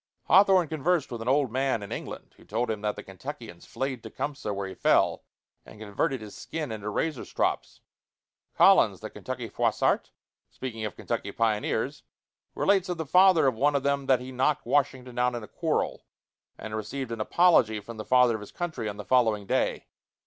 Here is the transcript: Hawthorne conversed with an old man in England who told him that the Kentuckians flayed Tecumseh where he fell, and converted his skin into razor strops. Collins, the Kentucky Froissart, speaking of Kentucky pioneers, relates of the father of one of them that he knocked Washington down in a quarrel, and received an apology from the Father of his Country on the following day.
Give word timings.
Hawthorne 0.23 0.67
conversed 0.67 1.11
with 1.11 1.21
an 1.21 1.27
old 1.27 1.51
man 1.51 1.83
in 1.83 1.91
England 1.91 2.33
who 2.35 2.43
told 2.43 2.71
him 2.71 2.81
that 2.81 2.95
the 2.95 3.03
Kentuckians 3.03 3.67
flayed 3.67 4.01
Tecumseh 4.01 4.51
where 4.51 4.67
he 4.67 4.73
fell, 4.73 5.23
and 5.63 5.79
converted 5.79 6.21
his 6.21 6.35
skin 6.35 6.71
into 6.71 6.89
razor 6.89 7.23
strops. 7.23 7.81
Collins, 8.55 9.01
the 9.01 9.11
Kentucky 9.11 9.47
Froissart, 9.47 10.09
speaking 10.49 10.83
of 10.85 10.95
Kentucky 10.95 11.31
pioneers, 11.31 12.01
relates 12.55 12.89
of 12.89 12.97
the 12.97 13.05
father 13.05 13.45
of 13.45 13.53
one 13.53 13.75
of 13.75 13.83
them 13.83 14.07
that 14.07 14.19
he 14.21 14.31
knocked 14.31 14.65
Washington 14.65 15.13
down 15.13 15.35
in 15.35 15.43
a 15.43 15.47
quarrel, 15.47 16.03
and 16.57 16.75
received 16.75 17.11
an 17.11 17.21
apology 17.21 17.79
from 17.79 17.97
the 17.97 18.03
Father 18.03 18.33
of 18.33 18.41
his 18.41 18.51
Country 18.51 18.89
on 18.89 18.97
the 18.97 19.05
following 19.05 19.45
day. 19.45 19.85